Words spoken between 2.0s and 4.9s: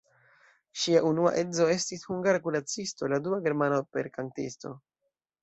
hungara kuracisto, la dua germana operkantisto.